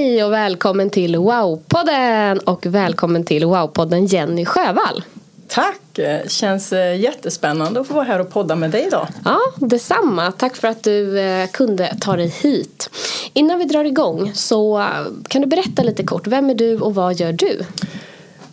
[0.00, 5.04] Hej och välkommen till Wow-podden och välkommen till Wow-podden Jenny Sjövall.
[5.48, 6.00] Tack!
[6.26, 9.08] Känns eh, jättespännande att få vara här och podda med dig idag.
[9.24, 10.32] Ja, detsamma.
[10.32, 12.90] Tack för att du eh, kunde ta dig hit.
[13.32, 14.86] Innan vi drar igång så eh,
[15.28, 16.26] kan du berätta lite kort.
[16.26, 17.60] Vem är du och vad gör du?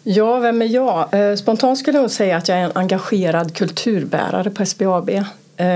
[0.04, 1.10] Ja, vem är jag?
[1.40, 5.10] Spontant skulle jag säga att jag är en engagerad kulturbärare på SBAB.
[5.58, 5.68] Eh,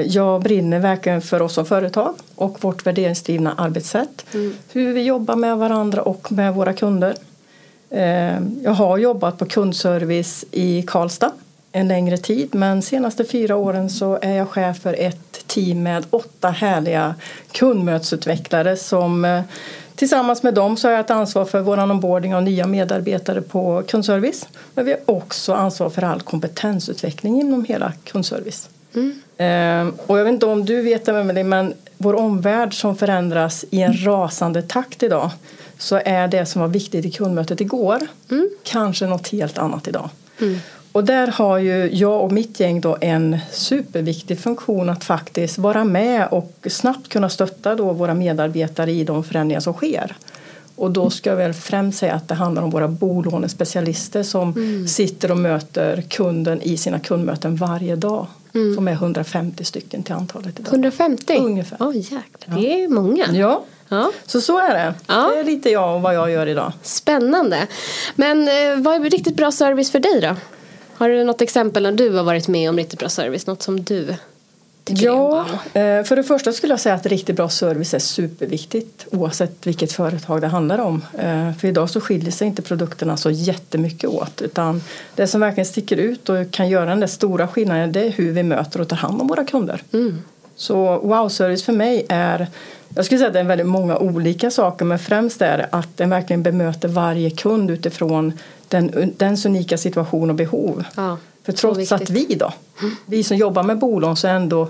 [0.00, 4.24] Jag brinner verkligen för oss som företag och vårt värderingsdrivna arbetssätt.
[4.72, 7.14] Hur vi jobbar med varandra och med våra kunder.
[7.90, 11.32] Eh, Jag har jobbat på kundservice i Karlstad
[11.72, 16.04] en längre tid men senaste fyra åren så är jag chef för ett team med
[16.10, 17.14] åtta härliga
[17.52, 19.42] kundmötesutvecklare som eh,
[19.94, 23.82] Tillsammans med dem så har jag ett ansvar för vår onboarding av nya medarbetare på
[23.88, 24.48] kundservice.
[24.74, 28.68] Men vi har också ansvar för all kompetensutveckling inom hela kundservice.
[28.94, 29.00] Eh,
[30.06, 33.82] och jag vet inte om du vet det Emelie, men vår omvärld som förändras i
[33.82, 35.30] en rasande takt idag
[35.78, 38.00] så är det som var viktigt i kundmötet igår
[38.62, 40.10] kanske något helt annat idag.
[40.92, 45.84] Och där har ju jag och mitt gäng då en superviktig funktion att faktiskt vara
[45.84, 50.16] med och snabbt kunna stötta då våra medarbetare i de förändringar som sker.
[50.76, 54.54] Och då ska jag väl främst säga att det handlar om våra bolånespecialister som
[54.88, 58.26] sitter och möter kunden i sina kundmöten varje dag.
[58.52, 60.72] Som är 150 stycken till antalet idag.
[60.72, 61.36] 150?
[61.38, 61.76] Ungefär.
[61.80, 62.60] Oj, jäklar.
[62.60, 63.26] Det är många.
[63.32, 64.12] Ja, Ja.
[64.26, 64.94] så så är det.
[65.06, 65.30] Ja.
[65.34, 66.72] Det är lite jag och vad jag gör idag.
[66.82, 67.66] Spännande.
[68.14, 70.36] Men eh, vad är riktigt bra service för dig då?
[70.94, 73.46] Har du något exempel när du har varit med om riktigt bra service?
[73.46, 74.14] Något som du
[74.86, 79.66] Ja, eh, för det första skulle jag säga att riktigt bra service är superviktigt oavsett
[79.66, 81.04] vilket företag det handlar om.
[81.18, 84.82] Eh, För idag så skiljer sig inte produkterna så jättemycket åt utan
[85.14, 88.32] det som verkligen sticker ut och kan göra den där stora skillnaden det är hur
[88.32, 89.82] vi möter och tar hand om våra kunder.
[90.56, 92.46] Så wow-service för mig är
[92.94, 96.10] jag skulle säga att det är väldigt många olika saker men främst är att den
[96.10, 98.32] verkligen bemöter varje kund utifrån
[98.68, 100.84] den, dens unika situation och behov.
[100.96, 102.52] Ja, För trots att vi då,
[103.06, 104.68] vi som jobbar med bolån så ändå,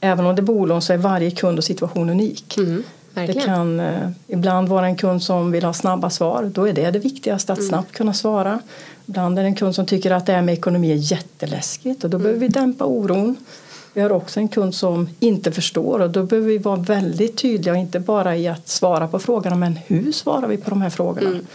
[0.00, 2.56] även om det är bolån så är varje kund och situation unik.
[2.58, 2.82] Mm,
[3.14, 6.90] Det kan eh, ibland vara en kund som vill ha snabba svar, då är det
[6.90, 7.62] det viktigaste Mm.
[7.62, 8.58] att snabbt kunna svara.
[9.06, 12.10] Ibland är det en kund som tycker att det här med ekonomi är jätteläskigt och
[12.10, 13.36] då behöver vi dämpa oron.
[13.92, 17.72] Vi har också en kund som inte förstår och då behöver vi vara väldigt tydliga
[17.74, 20.90] och inte bara i att svara på frågorna men hur svarar vi på de här
[20.90, 21.28] frågorna?
[21.30, 21.46] Mm.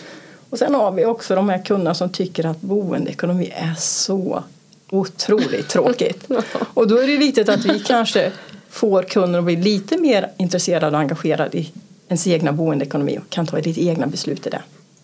[0.51, 4.43] Och sen har vi också de här kunderna som tycker att boendeekonomi är så
[4.89, 6.27] otroligt tråkigt.
[6.73, 8.31] Och då är det viktigt att vi kanske
[8.69, 11.71] får kunden att bli lite mer intresserad och engagerad i
[12.07, 14.61] ens egna boendeekonomi och kan ta lite egna beslut i det.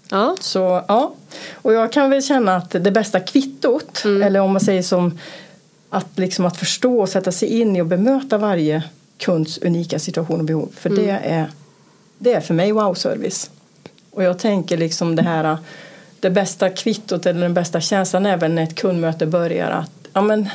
[0.09, 0.35] Ja.
[0.39, 1.13] Så ja,
[1.53, 5.19] och jag kan väl känna att det bästa kvittot, eller om man säger som
[5.89, 8.83] att, liksom att förstå och sätta sig in i och bemöta varje
[9.17, 10.69] kunds unika situation och behov.
[10.75, 11.51] För det, är,
[12.17, 13.49] det är för mig wow-service.
[14.17, 15.57] Och jag tänker liksom det här
[16.19, 20.21] det bästa kvittot eller den bästa känslan är väl när ett kundmöte börjar att ja
[20.21, 20.49] men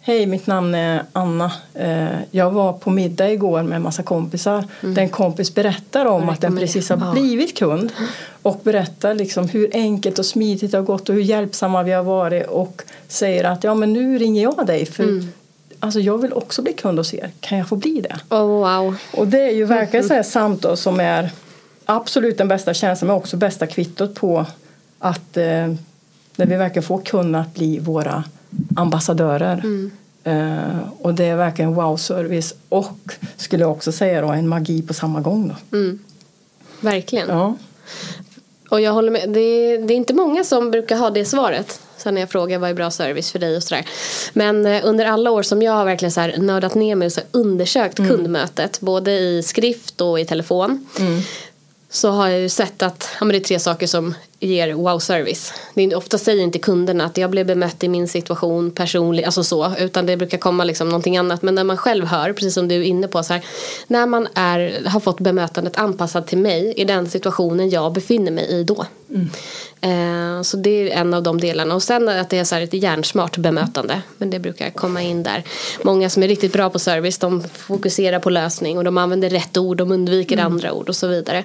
[0.00, 1.52] Hej, mitt namn är Anna.
[1.74, 4.64] Eh, Jag var på middag igår med en massa kompisar.
[4.80, 7.92] Där en kompis berättar om att den precis har blivit kund.
[8.42, 12.02] Och berättar liksom hur enkelt och smidigt det har gått och hur hjälpsamma vi har
[12.02, 12.46] varit.
[12.46, 15.22] Och säger att ja men nu ringer jag dig för
[15.80, 18.36] alltså jag vill också bli kund hos er, kan jag få bli det?
[18.36, 18.96] Oh, wow.
[19.12, 21.30] Och det är ju verkligen så här samtal som är
[21.84, 24.46] absolut den bästa känslan men också bästa kvittot på
[24.98, 25.74] att eh,
[26.36, 28.24] när vi verkligen får kunna att bli våra
[28.76, 29.58] ambassadörer.
[29.64, 29.90] Mm.
[30.24, 34.94] Eh, och det är verkligen wow-service och skulle jag också säga då en magi på
[34.94, 35.48] samma gång.
[35.48, 35.76] Då.
[35.76, 35.98] Mm.
[36.80, 37.28] Verkligen.
[37.28, 37.54] Ja.
[38.68, 39.30] Och jag håller med.
[39.30, 41.80] Det är, det är inte många som brukar ha det svaret.
[41.96, 43.86] Sen när jag frågar vad är bra service för dig och sådär.
[44.32, 47.12] Men eh, under alla år som jag har verkligen så här nördat ner mig och
[47.12, 48.80] så undersökt kundmötet.
[48.80, 50.86] Både i skrift och i telefon.
[51.94, 55.52] Så har jag ju sett att ja, men det är tre saker som ger wow-service.
[55.74, 59.44] Det är, ofta säger inte kunderna att jag blev bemött i min situation personligt, alltså
[59.44, 59.74] så.
[59.78, 61.42] Utan det brukar komma liksom någonting annat.
[61.42, 63.44] Men när man själv hör, precis som du är inne på, så här,
[63.86, 68.44] när man är, har fått bemötandet anpassat till mig i den situationen jag befinner mig
[68.44, 68.86] i då.
[69.80, 71.74] Eh, så det är en av de delarna.
[71.74, 74.02] Och sen att det är så här ett hjärnsmart bemötande.
[74.18, 75.42] Men det brukar komma in där.
[75.82, 79.56] Många som är riktigt bra på service de fokuserar på lösning och de använder rätt
[79.56, 81.44] ord, de undviker andra ord och så vidare.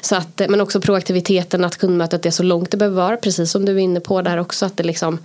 [0.00, 3.16] Så att, men också proaktiviteten att kundmötet är så långt det behöver vara.
[3.16, 5.18] Precis som du är inne på där också att det liksom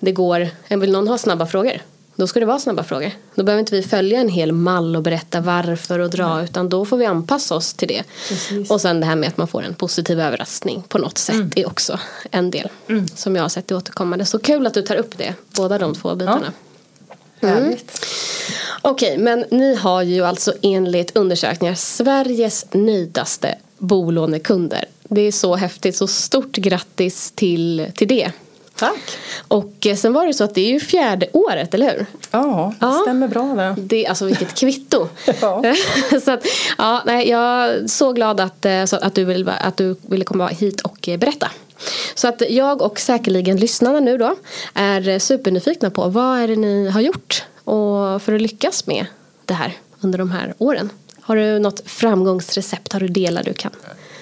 [0.00, 1.82] det går, vill någon ha snabba frågor?
[2.18, 3.10] Då ska det vara snabba frågor.
[3.34, 6.84] Då behöver inte vi följa en hel mall och berätta varför och dra utan då
[6.84, 8.04] får vi anpassa oss till det.
[8.28, 8.70] Precis.
[8.70, 11.66] Och sen det här med att man får en positiv överraskning på något sätt är
[11.66, 11.98] också
[12.30, 12.68] en del
[13.14, 14.24] som jag har sett i återkommande.
[14.24, 16.52] Så kul att du tar upp det, båda de två bitarna.
[17.40, 18.06] Härligt.
[18.82, 24.84] Okej, men ni har ju alltså enligt undersökningar Sveriges nöjdaste bolånekunder.
[25.08, 28.32] Det är så häftigt, så stort grattis till, till det.
[28.74, 29.18] Tack.
[29.48, 32.06] Och eh, sen var det så att det är ju fjärde året, eller hur?
[32.30, 32.98] Ja, det Ja.
[33.02, 33.74] stämmer bra det.
[33.78, 35.08] Det, alltså vilket kvitto.
[35.40, 35.62] Ja.
[36.24, 36.44] så att,
[36.78, 40.24] ja, nej, jag är så glad att, eh, så att, du vill, att du ville
[40.24, 41.50] komma hit och eh, berätta.
[42.14, 44.34] Så att jag och säkerligen lyssnarna nu då
[44.74, 49.06] är supernyfikna på vad är det ni har gjort och för att lyckas med
[49.44, 50.90] det här under de här åren.
[51.20, 52.92] Har du något framgångsrecept?
[52.92, 53.70] Har du delar du kan?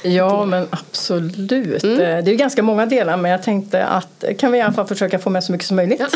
[0.06, 1.84] Ja, men absolut.
[1.84, 2.00] Mm.
[2.00, 4.72] Eh, Det är ganska många delar men jag tänkte att eh, kan vi i alla
[4.72, 6.02] fall försöka få med så mycket som möjligt.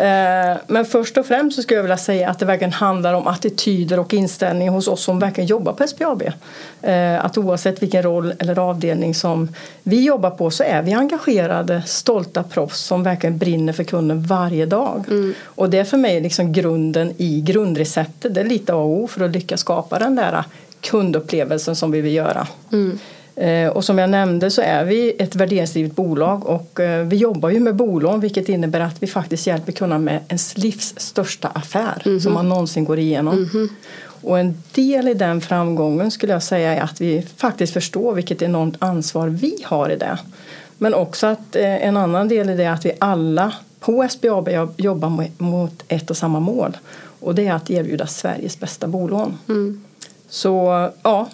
[0.00, 3.26] Eh, men först och främst så skulle jag vilja säga att det verkligen handlar om
[3.26, 6.22] attityder och inställning hos oss som verkligen jobbar på SBAB.
[7.20, 9.48] Att oavsett vilken roll eller avdelning som
[9.82, 14.66] vi jobbar på så är vi engagerade, stolta proffs som verkligen brinner för kunden varje
[14.66, 15.04] dag.
[15.44, 18.34] Och det är för mig liksom grunden i grundreceptet.
[18.34, 20.44] Det är lite A och O för att lyckas skapa den där
[20.80, 22.46] kundupplevelsen som vi vill göra.
[22.72, 22.78] Eh,
[23.72, 27.60] Och som jag nämnde så är vi ett värderingsdrivet bolag och eh, vi jobbar ju
[27.60, 32.32] med bolån vilket innebär att vi faktiskt hjälper kunderna med ens livs största affär som
[32.32, 33.68] man någonsin går igenom.
[34.22, 38.42] Och en del i den framgången skulle jag säga är att vi faktiskt förstår vilket
[38.42, 40.18] enormt ansvar vi har i det.
[40.78, 44.48] Men också att eh, en annan del i det är att vi alla på SBAB
[44.48, 46.76] jobb- jobbar mo- mot ett och samma mål
[47.20, 49.38] och det är att erbjuda Sveriges bästa bolån.
[50.28, 51.28] Så ja,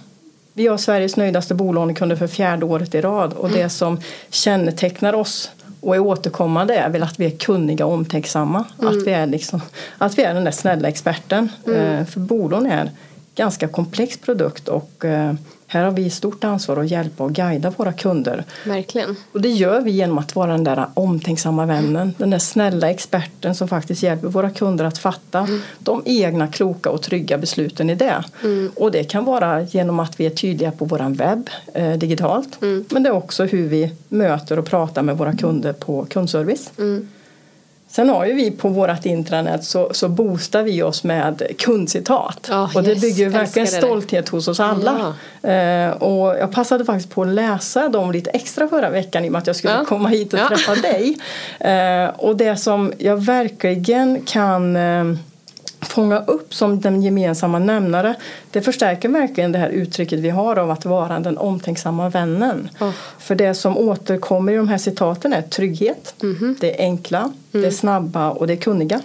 [0.56, 4.00] vi har Sveriges nöjdaste bolånekunder för fjärde året i rad och det som
[4.30, 5.50] kännetecknar oss
[5.80, 8.64] och är återkommande är väl att vi är kunniga och omtänksamma.
[8.78, 9.60] Att, vi är liksom,
[9.98, 11.48] att vi är den där snälla experten.
[11.66, 12.90] Eh, För bolån är en
[13.34, 15.34] ganska komplex produkt och eh,
[15.66, 18.44] här har vi stort ansvar att hjälpa och guida våra kunder.
[18.64, 19.16] Verkligen.
[19.32, 22.14] Och det gör vi genom att vara den där omtänksamma vännen.
[22.18, 25.48] Den där snälla experten som faktiskt hjälper våra kunder att fatta
[25.78, 28.24] de egna kloka och trygga besluten i det.
[28.74, 32.60] Och det kan vara genom att vi är tydliga på våran webb eh, digitalt.
[32.90, 36.70] Men det är också hur vi möter och pratar med våra kunder på kundservice.
[37.96, 42.46] Sen har ju vi på vårt intranät så, så boostar vi oss med kundcitat.
[42.50, 45.14] Ja, och det yes, bygger ju verkligen det stolthet hos oss alla.
[45.42, 49.32] Eh, och jag passade faktiskt på att läsa dem lite extra förra veckan i och
[49.32, 49.84] med att jag skulle Ja.
[49.84, 50.48] komma hit och Ja.
[50.48, 51.16] träffa dig.
[51.60, 55.04] Eh, och det som jag verkligen kan eh,
[55.80, 58.14] fånga upp som den gemensamma nämnare
[58.50, 62.68] det förstärker verkligen det här uttrycket vi har av att vara den omtänksamma vännen.
[62.80, 62.90] Oh.
[63.18, 66.14] För det som återkommer i de här citaten är trygghet,
[66.60, 69.00] det är enkla, det är snabba och det är kunniga.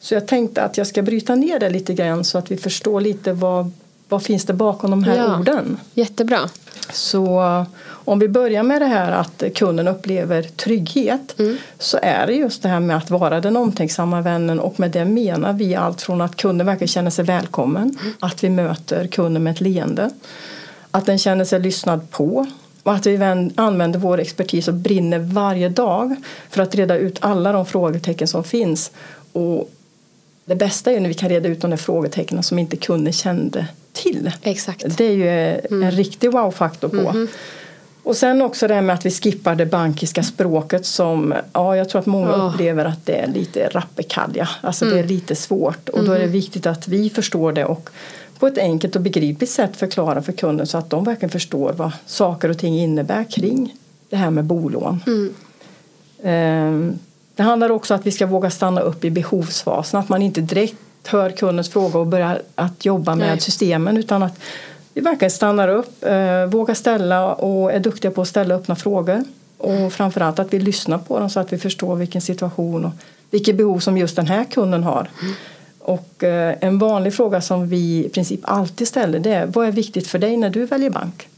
[0.00, 3.00] Så jag tänkte att jag ska bryta ner det lite grann så att vi förstår
[3.00, 3.72] lite vad,
[4.08, 5.38] vad finns det bakom de här Ja.
[5.38, 5.76] orden.
[5.94, 6.38] Jättebra.
[6.92, 7.40] Så
[8.04, 11.34] om vi börjar med det här att kunden upplever trygghet
[11.78, 15.04] så är det just det här med att vara den omtänksamma vännen och med det
[15.04, 19.50] menar vi allt från att kunden verkligen känner sig välkommen, att vi möter kunden med
[19.50, 20.10] ett leende,
[20.90, 22.46] att den känner sig lyssnad på
[22.82, 26.16] och att vi vän- använder vår expertis och brinner varje dag
[26.50, 28.90] för att reda ut alla de frågetecken som finns.
[29.32, 29.70] Och
[30.44, 33.66] det bästa är när vi kan reda ut de där frågetecknen som inte kunden kände
[33.92, 34.30] till.
[34.42, 34.96] Exakt.
[34.96, 35.28] Det är ju
[35.84, 37.26] en riktig wow-faktor på.
[38.04, 41.88] Och sen också det här med att vi skippar det bankiska språket som ja, jag
[41.88, 42.34] tror att många Ja.
[42.52, 44.48] upplever att det är lite rappekalja.
[44.60, 44.96] Alltså Mm.
[44.96, 47.90] det är lite svårt och då är det viktigt att vi förstår det och
[48.38, 51.90] på ett enkelt och begripligt sätt förklara för kunden så att de verkligen förstår vad
[52.06, 53.74] saker och ting innebär kring
[54.10, 55.02] det här med bolån.
[55.06, 55.34] Mm.
[56.22, 56.98] Ehm,
[57.36, 60.40] Det handlar också om att vi ska våga stanna upp i behovsfasen, att man inte
[60.40, 60.74] direkt
[61.06, 63.40] hör kundens fråga och börjar att jobba med Nej.
[63.40, 64.38] systemen utan att
[64.94, 69.24] vi verkligen stannar upp, eh, vågar ställa och är duktiga på att ställa öppna frågor.
[69.58, 72.92] Och framförallt att vi lyssnar på dem så att vi förstår vilken situation och
[73.30, 75.10] vilket behov som just den här kunden har.
[75.78, 79.72] Och eh, en vanlig fråga som vi i princip alltid ställer det är vad är
[79.72, 81.28] viktigt för dig när du väljer bank?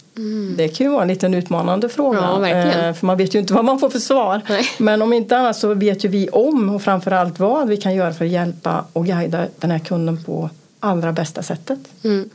[0.57, 2.19] Det kan ju vara en liten utmanande fråga.
[2.19, 4.41] Ja, eh, För man vet ju inte vad man får för svar.
[4.49, 4.65] Nej.
[4.79, 8.13] Men om inte annat så vet ju vi om och framförallt vad vi kan göra
[8.13, 11.79] för att hjälpa och guida den här kunden på allra bästa sättet.
[12.05, 12.31] Mm.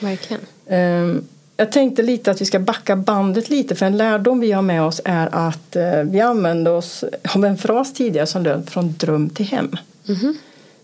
[0.00, 0.42] Verkligen.
[0.68, 1.24] Ehm,
[1.56, 4.82] Jag tänkte lite att vi ska backa bandet lite för en lärdom vi har med
[4.82, 7.04] oss är att eh, vi använde oss
[7.34, 9.76] av en fras tidigare som löd från dröm till hem.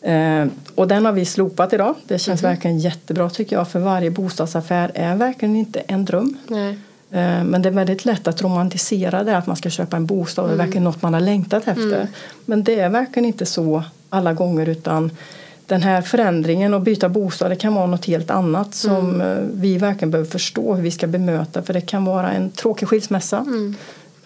[0.02, 1.94] Ehm, Och den har vi slopat idag.
[2.06, 6.36] Det känns verkligen jättebra tycker jag för varje bostadsaffär är verkligen inte en dröm.
[6.48, 6.78] Nej.
[7.10, 10.42] Eh, Men det är väldigt lätt att romantisera det att man ska köpa en bostad
[10.44, 12.08] och det är verkligen något man har längtat efter.
[12.44, 15.10] Men det är verkligen inte så alla gånger utan
[15.66, 19.78] den här förändringen och byta bostad det kan vara något helt annat som eh, vi
[19.78, 23.46] verkligen behöver förstå hur vi ska bemöta för det kan vara en tråkig skilsmässa.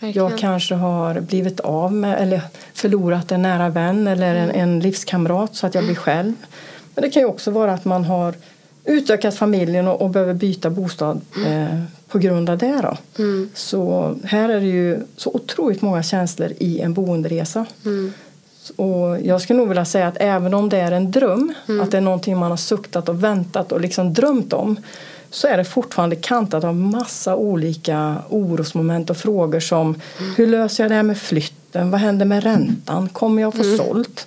[0.00, 0.28] Verkligen.
[0.28, 2.40] Jag kanske har blivit av med eller
[2.74, 6.32] förlorat en nära vän eller en, en livskamrat så att jag blir själv.
[6.94, 8.34] Men det kan ju också vara att man har
[8.84, 12.80] utökat familjen och, och behöver byta bostad eh, på grund av det.
[12.82, 12.96] Då.
[13.54, 17.66] Så här är det ju så otroligt många känslor i en boenderesa.
[18.76, 21.96] Och jag skulle nog vilja säga att även om det är en dröm, att det
[21.96, 24.76] är någonting man har suktat och väntat och liksom drömt om
[25.30, 30.00] så är det fortfarande kantat av massa olika orosmoment och frågor som
[30.36, 31.90] hur löser jag det här med flytten?
[31.90, 33.08] Vad händer med räntan?
[33.08, 34.26] Kommer jag få sålt?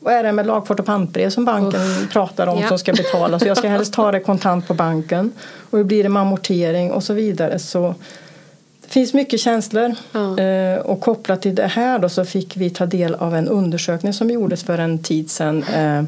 [0.00, 1.80] Vad är det med lagfart och pantbrev som banken
[2.12, 2.68] pratar om Ja.
[2.68, 3.42] som ska betalas?
[3.44, 5.32] Jag ska helst ta det kontant på banken.
[5.70, 7.58] Och hur blir det med amortering och så vidare.
[7.58, 7.94] Så
[8.90, 9.94] finns mycket känslor.
[10.12, 10.38] Ja.
[10.38, 14.12] Eh, och kopplat till det här då så fick vi ta del av en undersökning
[14.12, 15.62] som gjordes för en tid sedan.
[15.62, 16.02] Eh,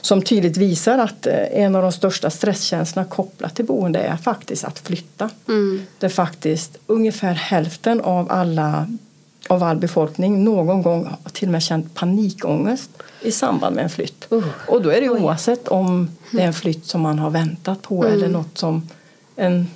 [0.00, 4.64] som tydligt visar att eh, en av de största stresskänslorna kopplat till boende är faktiskt
[4.64, 5.30] att flytta.
[5.98, 8.86] Det är faktiskt ungefär hälften av alla
[9.48, 12.90] av all befolkning någon gång till och med känt panikångest
[13.22, 14.26] i samband med en flytt.
[14.68, 18.06] Och då är det oavsett om det är en flytt som man har väntat på
[18.06, 18.88] eller något som
[19.36, 19.68] en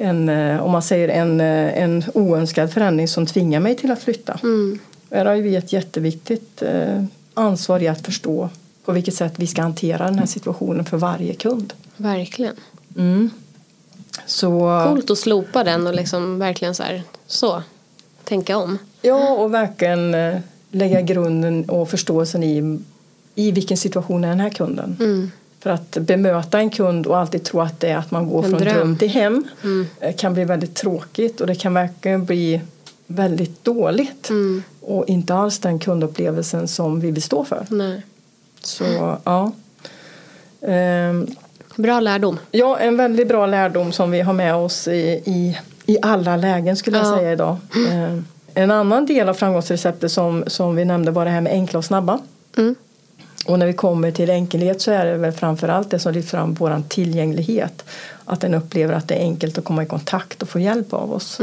[0.00, 4.02] en, eh, om man säger en, eh, en oönskad förändring som tvingar mig till att
[4.02, 4.40] flytta.
[5.10, 8.48] Här har vi ett jätteviktigt eh, ansvar i att förstå
[8.84, 11.72] på vilket sätt vi ska hantera den här situationen för varje kund.
[11.96, 12.56] Verkligen.
[14.26, 14.50] Så,
[14.88, 17.62] Coolt att slopa den och liksom verkligen så här, så,
[18.24, 18.78] tänka om.
[19.02, 20.16] Ja, och verkligen
[20.70, 22.80] lägga grunden och förståelsen i,
[23.34, 24.96] i vilken situation är den här kunden.
[25.60, 28.50] För att bemöta en kund och alltid tro att det är att man går En
[28.50, 28.74] från dröm.
[28.74, 29.44] dröm till hem
[30.00, 32.60] eh, kan bli väldigt tråkigt och det kan verkligen bli
[33.06, 34.30] väldigt dåligt.
[34.80, 37.66] Och inte alls den kundupplevelsen som vi vill stå för.
[37.70, 38.02] Nej.
[38.60, 38.84] Så
[39.24, 39.52] ja.
[40.62, 41.26] Ehm,
[41.76, 42.38] Bra lärdom.
[42.50, 46.76] Ja, en väldigt bra lärdom som vi har med oss i, i, i alla lägen
[46.76, 47.16] skulle jag Ja.
[47.16, 47.56] säga idag.
[47.92, 48.18] Eh,
[48.54, 51.84] En annan del av framgångsreceptet som, som vi nämnde var det här med enkla och
[51.84, 52.18] snabba.
[52.56, 52.74] Mm.
[53.46, 56.54] Och när vi kommer till enkelhet så är det väl framförallt det som lyfter fram
[56.54, 57.84] vår tillgänglighet.
[58.24, 61.12] Att den upplever att det är enkelt att komma i kontakt och få hjälp av
[61.12, 61.40] oss.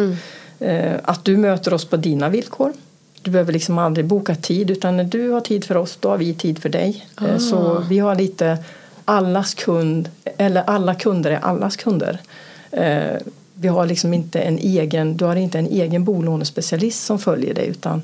[0.59, 2.73] Eh, Att du möter oss på dina villkor.
[3.21, 6.17] Du behöver liksom aldrig boka tid utan när du har tid för oss då har
[6.17, 7.05] vi tid för dig.
[7.21, 8.57] Eh, Så vi har lite
[9.05, 12.19] allas kund, eller alla kunder är allas kunder.
[12.71, 13.17] Eh,
[13.57, 17.67] Vi har liksom inte en egen, du har inte en egen bolånespecialist som följer dig
[17.67, 18.03] utan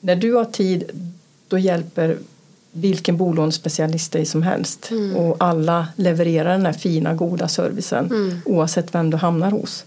[0.00, 0.84] när du har tid
[1.48, 2.16] då hjälper
[2.72, 4.90] vilken bolånespecialist dig som helst.
[5.16, 8.08] Och alla levererar den här fina goda servicen
[8.44, 9.84] oavsett vem du hamnar hos.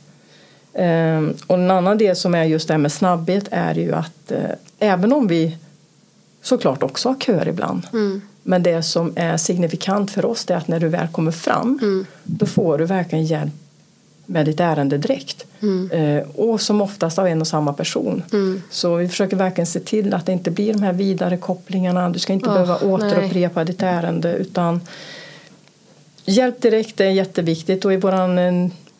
[0.74, 4.32] Ehm, och en annan del som är just det här med snabbhet är ju att
[4.32, 5.58] eh, även om vi
[6.42, 7.88] såklart också har köer ibland
[8.44, 11.80] men det som är signifikant för oss det är att när du väl kommer fram
[12.24, 13.54] då får du verkligen hjälp
[14.32, 15.46] med ditt ärende direkt.
[15.92, 18.24] Eh, och som oftast av en och samma person.
[18.70, 22.10] Så vi försöker verkligen se till att det inte blir de här vidare kopplingarna.
[22.10, 22.90] Du ska inte Åh, behöva nej.
[22.90, 24.82] återupprepa ditt ärende utan
[26.26, 28.40] Hjälp direkt är jätteviktigt och i våran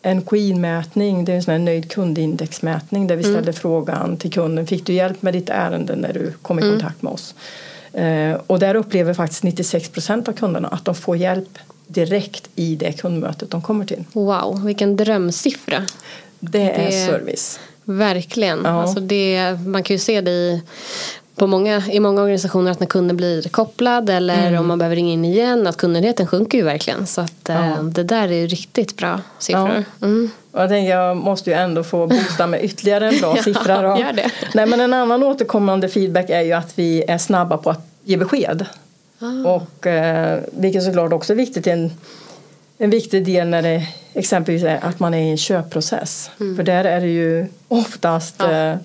[0.02, 4.86] NKI-mätning, det är en sån här nöjd kundindexmätning där vi ställer frågan till kunden, fick
[4.86, 7.34] du hjälp med ditt ärende när du kom i kontakt med oss?
[7.92, 12.74] Eh, och där upplever faktiskt 96 procent av kunderna att de får hjälp direkt i
[12.76, 14.04] det kundmötet de kommer till.
[14.12, 15.82] Wow, vilken drömsiffra.
[16.40, 17.60] Det är Det- service.
[17.84, 18.60] Verkligen.
[18.64, 18.82] Ja.
[18.82, 20.62] Alltså det, man kan ju se det i,
[21.36, 24.60] på många, i många organisationer att när kunden blir kopplad eller Mm.
[24.60, 27.06] om man behöver ringa in igen att kundnöjdheten sjunker ju verkligen.
[27.06, 27.76] Så att, eh, Ja.
[27.82, 29.84] det där är ju riktigt bra siffror.
[30.02, 30.30] Mm.
[30.52, 33.82] Och jag tänker jag måste ju ändå få boosta med ytterligare en bra Ja, siffra.
[33.82, 33.98] Då.
[34.54, 38.16] Nej, men en annan återkommande feedback är ju att vi är snabba på att ge
[38.16, 38.66] besked.
[39.22, 39.48] Ah.
[39.48, 41.66] Och, eh, vilket såklart också är viktigt.
[41.66, 41.92] En,
[42.78, 46.30] en viktig del när det exempelvis är att man är i en köpprocess.
[46.56, 48.54] För där är det ju oftast Mm.
[48.54, 48.72] Ja.
[48.72, 48.76] Eh,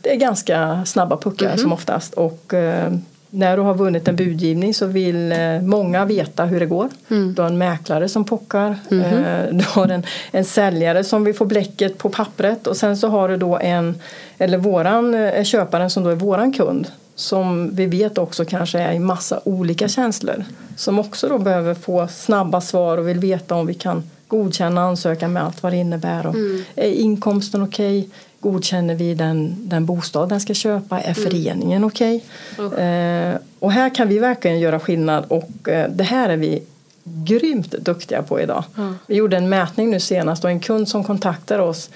[0.00, 2.14] det är ganska snabba puckar som oftast.
[2.14, 2.92] Och eh,
[3.30, 6.88] när du har vunnit en budgivning så vill eh, många veta hur det går.
[7.10, 7.34] Mm.
[7.34, 8.76] Du har en mäklare som pockar.
[8.88, 9.00] Mhm.
[9.00, 12.66] Eh, du har en, en säljare som vill få bläcket på pappret.
[12.66, 14.00] Och sen så har du då en,
[14.38, 16.86] eller våran eh, köparen som då är våran kund.
[17.14, 20.44] Som vi vet också kanske är i massa olika känslor.
[20.76, 25.32] Som också då behöver få snabba svar och vill veta om vi kan godkänna ansökan
[25.32, 26.26] med allt vad det innebär.
[26.26, 26.34] Och
[26.76, 28.08] Är inkomsten okej?
[28.40, 31.00] Godkänner vi den, den bostad den ska köpa?
[31.00, 32.24] Är föreningen okej?
[32.78, 36.62] Eh, och här kan vi verkligen göra skillnad och eh, det här är vi
[37.04, 38.64] grymt duktiga på idag.
[39.06, 41.90] Vi gjorde en mätning nu senast och en kund som kontaktar oss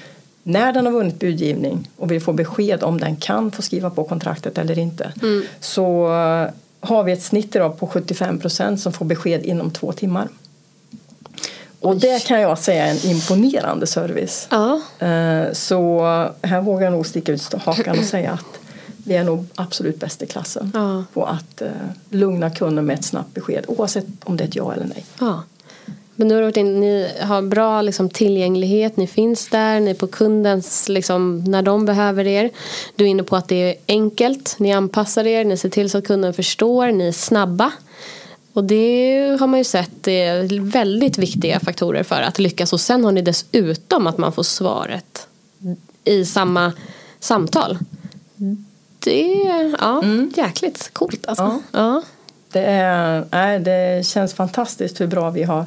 [0.49, 4.05] när den har vunnit budgivning och vill få besked om den kan få skriva på
[4.05, 5.13] kontraktet eller inte.
[5.61, 6.51] Så eh,
[6.81, 10.29] har vi ett snitt idag på 75 procent som får besked inom två timmar.
[11.81, 14.49] Och det kan jag säga är en imponerande service.
[14.51, 16.01] Ja, Eh, Så
[16.43, 18.59] här vågar jag nog sticka ut hakan och säga att
[19.05, 21.05] vi är nog absolut bäst i klassen Ja.
[21.13, 21.69] på att eh,
[22.11, 25.05] lugna kunden med ett snabbt besked oavsett om det är ett ja eller nej.
[25.21, 25.43] ja.
[26.17, 29.95] Men nu har varit in, ni har bra liksom, tillgänglighet, ni finns där, ni är
[29.95, 32.51] på kundens, liksom, när de behöver er.
[32.97, 35.99] Du är inne på att det är enkelt, ni anpassar er, ni ser till så
[35.99, 37.73] att kunden förstår, ni är snabba.
[38.53, 42.73] Och det har man ju sett är väldigt viktiga faktorer för att lyckas.
[42.73, 45.29] Och sen har ni dessutom att man får svaret
[46.05, 46.73] i samma
[47.21, 47.79] samtal.
[48.99, 50.03] Det är ja,
[50.37, 51.45] jäkligt coolt alltså.
[51.45, 51.61] Ja.
[51.73, 52.03] Ja.
[52.53, 55.65] Det, är, nej, det känns fantastiskt hur bra vi har,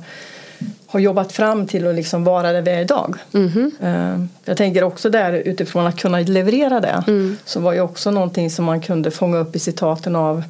[0.91, 3.15] har jobbat fram till att liksom vara där vi är idag.
[3.81, 7.03] Eh, Jag tänker också där utifrån att kunna leverera det
[7.45, 10.43] så var ju också någonting som man kunde fånga upp i citaten av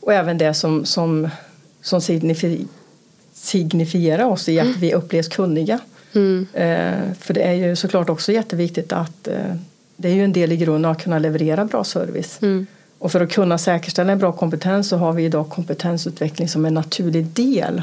[0.00, 1.28] och även det som, som,
[1.82, 2.66] som signifi,
[3.34, 5.78] signifierar oss i att vi upplevs kunniga.
[6.54, 9.34] Eh, För det är ju såklart också jätteviktigt att eh,
[9.96, 12.38] det är ju en del i grunden att kunna leverera bra service.
[13.02, 16.74] Och för att kunna säkerställa en bra kompetens så har vi idag kompetensutveckling som en
[16.74, 17.82] naturlig del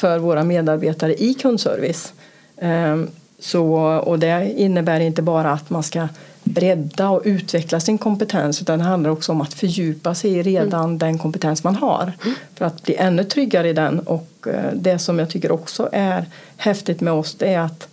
[0.00, 2.12] för våra medarbetare i kundservice.
[2.60, 6.08] Ehm, Så, och det innebär inte bara att man ska
[6.44, 10.98] bredda och utveckla sin kompetens utan det handlar också om att fördjupa sig i redan
[10.98, 12.12] den kompetens man har
[12.54, 14.00] för att bli ännu tryggare i den.
[14.00, 16.24] Och eh, det som jag tycker också är
[16.56, 17.88] häftigt med oss det är att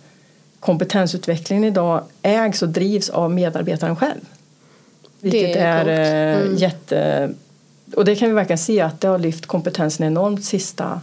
[0.60, 4.20] kompetensutvecklingen idag ägs och drivs av medarbetaren själv.
[5.24, 7.30] Vilket är är, eh, jätte...
[7.96, 11.00] Och det kan vi verkligen se att det har lyft kompetensen enormt sista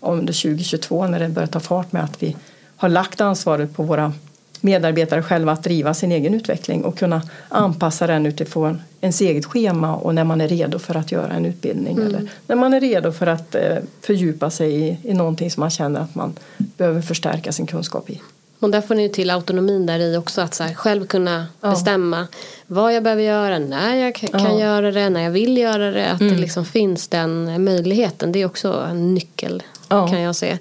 [0.00, 2.36] under 2022 när det börjar ta fart med att vi
[2.76, 4.12] har lagt ansvaret på våra
[4.60, 9.96] medarbetare själva att driva sin egen utveckling och kunna anpassa den utifrån ens eget schema
[9.96, 13.12] och när man är redo för att göra en utbildning eller när man är redo
[13.12, 17.52] för att eh, fördjupa sig i, i någonting som man känner att man behöver förstärka
[17.52, 18.20] sin kunskap i.
[18.62, 21.46] Och där får ni ju till autonomin där i också att så här, själv kunna
[21.60, 21.70] Ja.
[21.70, 22.26] bestämma
[22.66, 24.60] vad jag behöver göra, när jag kan Ja.
[24.60, 26.06] göra det, när jag vill göra det.
[26.10, 26.32] Att Mm.
[26.34, 28.32] det liksom finns den möjligheten.
[28.32, 30.08] Det är också en nyckel Ja.
[30.08, 30.58] kan jag se.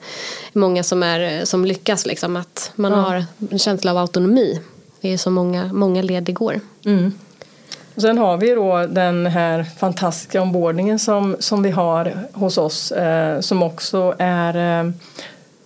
[0.53, 4.59] Många som, är, som lyckas liksom att man har en känsla av autonomi.
[5.01, 6.59] Det är så många, många led det går.
[7.95, 12.91] Och sen har vi då den här fantastiska ombordningen som, som vi har hos oss
[12.91, 14.91] eh, som också är eh,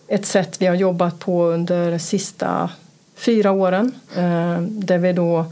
[0.07, 2.69] ett sätt vi har jobbat på under de sista
[3.15, 3.91] fyra åren.
[4.15, 5.45] Eh, där vi då,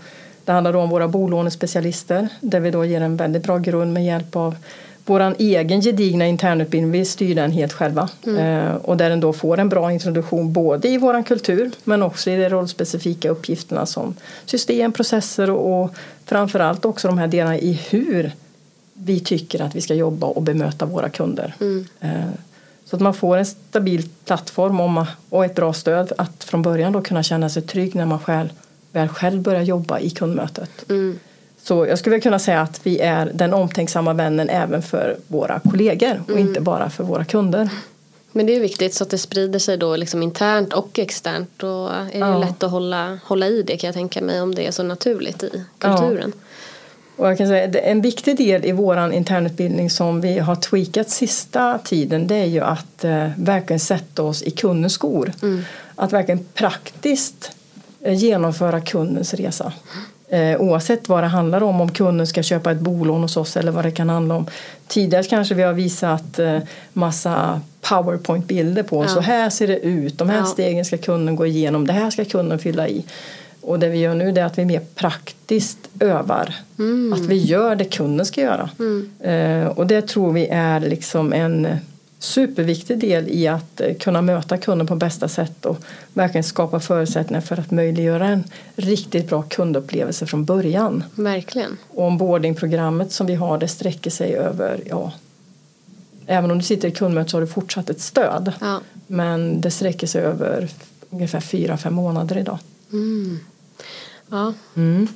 [0.46, 4.06] det handlar då om våra bolånespecialister där vi då ger en väldigt bra grund med
[4.06, 4.56] hjälp av
[5.06, 8.10] vår egen gedigna internutbildning, vi styr den helt själva.
[8.40, 12.30] Eh, och där den då får en bra introduktion både i vår kultur men också
[12.30, 17.80] i de rollspecifika uppgifterna som system, processer och, och framförallt också de här delarna i
[17.90, 18.32] hur
[18.94, 21.54] vi tycker att vi ska jobba och bemöta våra kunder.
[22.00, 22.10] Eh,
[22.94, 27.02] så att man får en stabil plattform och ett bra stöd att från början då
[27.02, 28.50] kunna känna sig trygg när man själv,
[28.92, 30.70] väl själv börjar jobba i kundmötet.
[31.62, 36.24] Så jag skulle kunna säga att vi är den omtänksamma vännen även för våra kollegor
[36.28, 37.70] och inte bara för våra kunder.
[38.32, 41.50] Men det är viktigt så att det sprider sig då liksom internt och externt.
[41.58, 42.38] Då är det Ja.
[42.38, 45.44] lätt att hålla, hålla i det kan jag tänka mig om det är så naturligt
[45.44, 46.34] i kulturen.
[47.16, 51.80] Och jag kan säga, en viktig del i vår internutbildning som vi har tweakat sista
[51.84, 55.32] tiden det är ju att eh, verkligen sätta oss i kundens skor.
[55.96, 57.52] Att verkligen praktiskt
[58.02, 59.74] eh, genomföra kundens resa.
[60.34, 63.72] Eh, oavsett vad det handlar om, om kunden ska köpa ett bolån hos oss eller
[63.72, 64.48] vad det kan handla om.
[64.88, 66.60] Tidigare kanske vi har visat eh,
[66.94, 69.08] massa powerpoint-bilder på, ja.
[69.08, 70.46] så här ser det ut, de här ja.
[70.46, 73.06] stegen ska kunden gå igenom, det här ska kunden fylla i.
[73.64, 76.56] Och det vi gör nu är att vi mer praktiskt övar.
[76.80, 77.14] Mm.
[77.14, 78.70] Att vi gör det kunden ska göra.
[78.80, 79.10] Mm.
[79.20, 81.68] Eh, och det tror vi är liksom en
[82.20, 85.78] superviktig del i att eh, kunna möta kunden på bästa sätt och
[86.14, 88.44] verkligen skapa förutsättningar för att möjliggöra en
[88.76, 91.04] riktigt bra kundupplevelse från början.
[91.16, 91.78] Verkligen.
[91.90, 95.14] Och onboardingprogrammet som vi har det sträcker sig över, ja,
[96.26, 98.52] även om du sitter i kundmöte så har du fortsatt ett stöd.
[98.62, 98.80] Ja.
[99.08, 100.70] Men det sträcker sig över
[101.10, 102.60] ungefär fyra, fem månader idag.
[102.92, 103.40] Mm.
[104.34, 104.54] Ja.
[104.76, 105.08] Mm.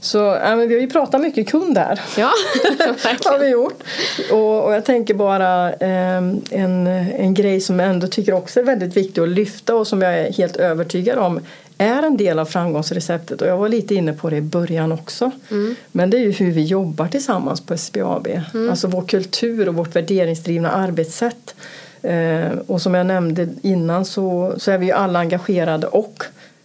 [0.00, 2.00] Så ja, men vi har ju pratat mycket kund här.
[2.16, 2.30] Ja,
[3.24, 3.82] har vi gjort.
[4.30, 6.16] Och, och jag tänker bara eh,
[6.50, 10.02] en, en grej som jag ändå tycker också är väldigt viktig att lyfta och som
[10.02, 11.40] jag är helt övertygad om
[11.78, 15.30] är en del av framgångsreceptet och jag var lite inne på det i början också.
[15.50, 15.74] Mm.
[15.92, 18.26] Men det är ju hur vi jobbar tillsammans på SBAB.
[18.26, 18.70] Mm.
[18.70, 21.54] Alltså vår kultur och vårt värderingsdrivna arbetssätt.
[22.02, 26.24] Eh, och som jag nämnde innan så, så är vi ju alla engagerade och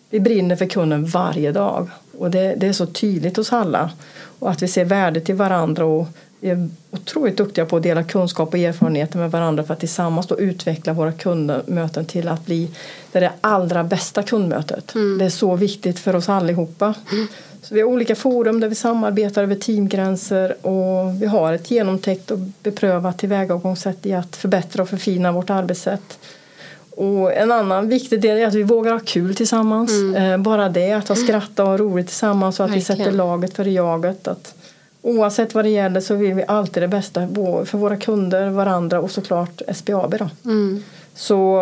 [0.10, 1.89] vi brinner för kunden varje dag.
[2.17, 3.89] Och det, det, är så tydligt hos alla.
[4.39, 6.08] Och att vi ser värdet i varandra och
[6.41, 10.39] är otroligt duktiga på att dela kunskap och erfarenheter med varandra för att tillsammans då
[10.39, 12.70] utveckla våra kundmöten till att bli
[13.12, 14.96] det, det allra bästa kundmötet.
[14.96, 15.17] Mm.
[15.17, 16.93] Det är så viktigt för oss allihopa.
[17.12, 17.28] Mm.
[17.62, 22.32] Så vi har olika forum där vi samarbetar över teamgränser och vi har ett genomtänkt
[22.32, 26.20] och beprövat tillvägagångssätt i att förbättra och förfina vårt arbetssätt.
[26.98, 29.92] Och en annan viktig del är att vi vågar ha kul tillsammans.
[29.92, 30.16] Mm.
[30.16, 32.98] Eh, bara det, att ha skratta och ha roligt tillsammans och att Verkligen.
[32.98, 34.28] vi sätter laget före jaget.
[34.28, 34.56] Att
[35.02, 37.28] oavsett vad det gäller så vill vi alltid det bästa
[37.66, 40.16] för våra kunder, varandra och såklart SBAB.
[40.18, 40.30] Då.
[40.46, 40.84] Mm.
[41.16, 41.62] Så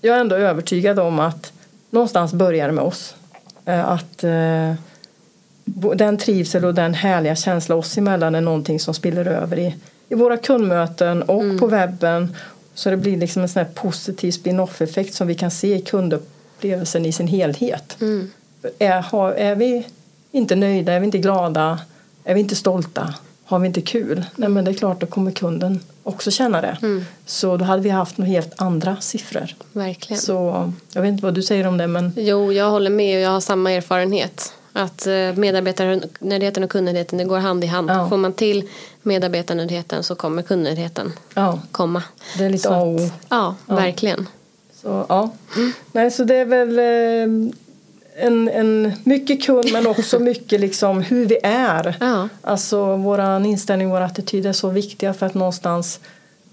[0.00, 1.52] jag är ändå övertygad om att
[1.90, 3.14] någonstans börjar det med oss.
[3.64, 4.74] Eh, att eh,
[5.94, 9.76] den trivsel och den härliga känsla oss emellan är någonting som spiller över i,
[10.08, 11.58] i våra kundmöten och mm.
[11.58, 12.36] på webben
[12.74, 15.80] så det blir liksom en sån här positiv spin-off effekt som vi kan se i
[15.80, 17.96] kundupplevelsen i sin helhet.
[18.00, 18.30] Mm.
[18.78, 19.86] Är, har, är vi
[20.32, 21.80] inte nöjda, är vi inte glada,
[22.24, 25.30] är vi inte stolta, har vi inte kul, nej men det är klart då kommer
[25.30, 26.78] kunden också känna det.
[26.82, 27.04] Mm.
[27.26, 29.54] Så då hade vi haft några helt andra siffror.
[29.72, 30.20] Verkligen.
[30.22, 32.12] Så jag vet inte vad du säger om det men.
[32.16, 34.52] Jo, jag håller med och jag har samma erfarenhet.
[34.76, 37.90] Att eh, medarbetarnöjdheten och kundnöjdheten det går hand i hand.
[37.90, 38.08] Ja.
[38.08, 38.68] Får man till
[39.02, 41.60] medarbetarnöjdheten så kommer kundnöjdheten ja.
[41.72, 42.02] komma.
[42.38, 44.28] Det är lite A och ja, ja, verkligen.
[44.82, 45.30] Så, ja.
[45.56, 45.72] Mm.
[45.92, 47.54] Nej, så det är väl eh,
[48.26, 51.96] en, en, mycket kund men också mycket liksom hur vi är.
[52.00, 52.28] Ja.
[52.42, 56.00] Alltså våran inställning, vår attityd är så viktiga för att någonstans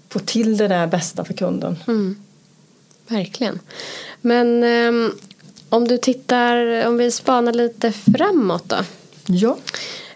[0.08, 1.76] få till det där bästa för kunden.
[1.88, 2.16] Mm.
[3.08, 3.58] Verkligen.
[4.20, 5.12] Men um,
[5.72, 8.76] om du tittar, om vi spanar lite framåt då.
[9.26, 9.56] Ja.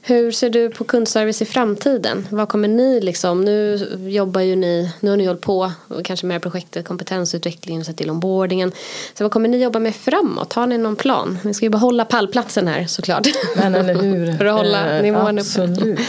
[0.03, 2.27] Hur ser du på kundservice i framtiden?
[2.31, 5.73] Vad kommer ni liksom, nu jobbar ju ni, nu har ni hållit på
[6.05, 8.73] kanske med projektet kompetensutveckling och sett till onboardingen.
[9.15, 10.53] Så vad kommer ni jobba med framåt?
[10.53, 11.39] Har ni någon plan?
[11.45, 13.27] Ni ska ju behålla pallplatsen här såklart.
[13.57, 14.33] Men eller hur.
[14.39, 16.01] För att hålla eh, nivån Absolut.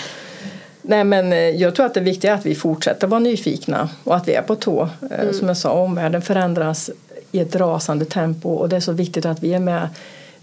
[0.81, 4.15] Nej men eh, jag tror att det viktiga är att vi fortsätter vara nyfikna och
[4.15, 4.89] att vi är på tå.
[5.11, 5.33] Eh, mm.
[5.33, 6.89] Som jag sa, omvärlden förändras
[7.37, 9.89] i ett rasande tempo och det är så viktigt att vi är med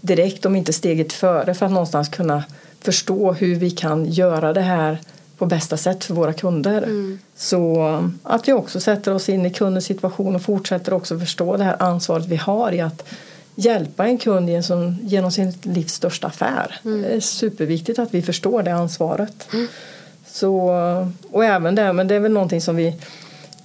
[0.01, 2.43] direkt om inte steget före för att någonstans kunna
[2.81, 4.97] förstå hur vi kan göra det här
[5.37, 6.77] på bästa sätt för våra kunder.
[6.77, 7.19] Mm.
[7.35, 11.63] Så att vi också sätter oss in i kundens situation och fortsätter också förstå det
[11.63, 13.03] här ansvaret vi har i att
[13.55, 14.49] hjälpa en kund
[15.01, 16.79] genom sin livs största affär.
[16.85, 17.01] Mm.
[17.01, 19.47] Det är superviktigt att vi förstår det ansvaret.
[19.53, 19.67] Mm.
[20.27, 20.69] Så,
[21.31, 22.95] och även det, men det är väl någonting som vi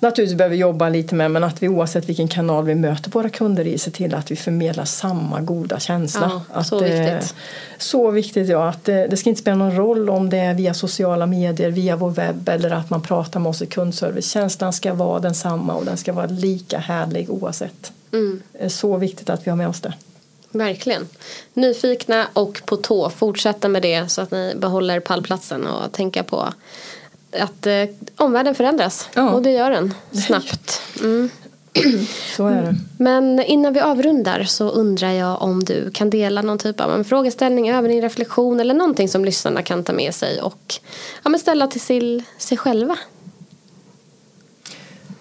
[0.00, 3.66] naturligtvis behöver jobba lite med men att vi oavsett vilken kanal vi möter våra kunder
[3.66, 6.42] i ser till att vi förmedlar samma goda känsla.
[6.48, 7.34] Ja, att, så viktigt.
[7.78, 10.74] Så viktigt ja, att det, det, ska inte spela någon roll om det är via
[10.74, 14.30] sociala medier, via vår webb eller att man pratar med oss i kundservice.
[14.30, 17.92] Känslan ska vara densamma och den ska vara lika härlig oavsett.
[18.12, 18.42] Mm.
[18.52, 19.92] Det är så viktigt att vi har med oss det.
[20.52, 21.08] Verkligen.
[21.54, 23.10] Nyfikna och på tå.
[23.10, 26.52] Fortsätta med det så att ni behåller pallplatsen och tänka på
[27.32, 27.84] att eh,
[28.16, 29.08] omvärlden förändras.
[29.14, 29.30] Ja.
[29.30, 30.82] Och det gör den snabbt.
[31.00, 31.30] Mm.
[32.36, 32.76] Så är det.
[32.98, 37.04] Men innan vi avrundar så undrar jag om du kan dela någon typ av en
[37.04, 40.74] frågeställning, övning, reflektion eller någonting som lyssnarna kan ta med sig och
[41.22, 42.96] ja, ställa till sig, sig själva.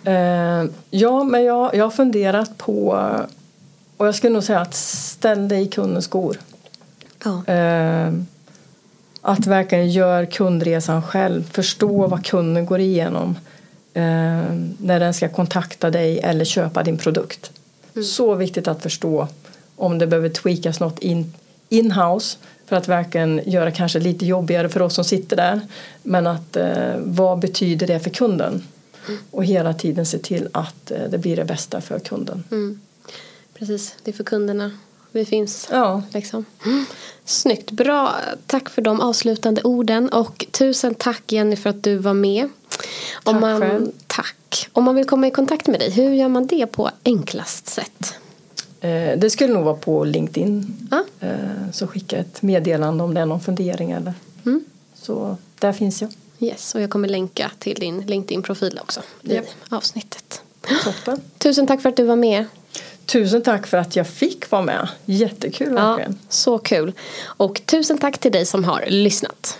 [0.03, 2.99] Eh, ja, men jag, jag har funderat på
[3.97, 6.37] och jag skulle nog säga att ställ dig i kundens skor.
[7.23, 7.53] Ja.
[7.53, 8.13] Eh,
[9.21, 13.37] att verkligen göra kundresan själv, förstå vad kunden går igenom
[13.93, 14.03] eh,
[14.77, 17.51] när den ska kontakta dig eller köpa din produkt.
[17.95, 18.05] Mm.
[18.05, 19.27] Så viktigt att förstå
[19.75, 21.33] om det behöver tweakas något in,
[21.69, 25.61] in-house för att verkligen göra kanske lite jobbigare för oss som sitter där.
[26.03, 28.63] Men att eh, vad betyder det för kunden?
[29.07, 29.19] Mm.
[29.31, 32.43] Och hela tiden se till att eh, det blir det bästa för kunden.
[32.51, 32.79] Mm.
[33.53, 34.71] Precis, det är för kunderna
[35.11, 35.67] vi finns.
[35.71, 36.03] Ja.
[36.13, 36.45] Liksom.
[37.25, 38.15] Snyggt, bra.
[38.45, 42.49] Tack för de avslutande orden och tusen tack Jenny för att du var med.
[42.69, 43.91] Tack Om man, själv.
[44.07, 44.69] Tack.
[44.73, 48.13] Om man vill komma i kontakt med dig, hur gör man det på enklast sätt?
[48.81, 50.77] Eh, det skulle nog vara på LinkedIn.
[50.91, 51.27] Ah.
[51.73, 54.13] Så skicka ett meddelande om det är någon fundering eller
[54.45, 54.63] mm.
[54.93, 56.11] så där finns jag.
[56.39, 59.45] Yes, och jag kommer länka till din LinkedIn-profil också i yep.
[59.69, 60.41] avsnittet.
[60.83, 61.21] Toppen.
[61.37, 62.45] Tusen tack för att du var med.
[63.11, 64.89] Tusen tack för att jag fick vara med.
[65.05, 66.11] Jättekul verkligen.
[66.11, 66.93] Ja, så kul.
[67.23, 69.59] Och tusen tack till dig som har lyssnat.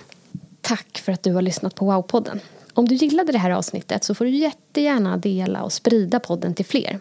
[0.61, 2.39] Tack för att du har lyssnat på Wow-podden.
[2.73, 6.65] Om du gillade det här avsnittet så får du jättegärna dela och sprida podden till
[6.65, 6.99] fler.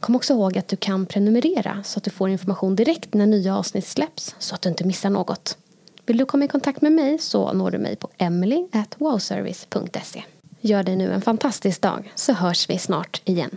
[0.00, 3.56] Kom också ihåg att du kan prenumerera så att du får information direkt när nya
[3.56, 5.56] avsnitt släpps så att du inte missar något.
[6.06, 10.24] Vill du komma i kontakt med mig så når du mig på emily.wowservice.se.
[10.60, 13.56] Gör dig nu en fantastisk dag så hörs vi snart igen.